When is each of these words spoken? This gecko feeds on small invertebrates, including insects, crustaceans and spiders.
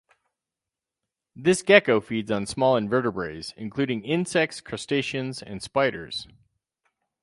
This 1.35 1.61
gecko 1.61 2.01
feeds 2.01 2.31
on 2.31 2.47
small 2.47 2.75
invertebrates, 2.75 3.53
including 3.55 4.03
insects, 4.03 4.59
crustaceans 4.59 5.43
and 5.43 5.61
spiders. 5.61 6.27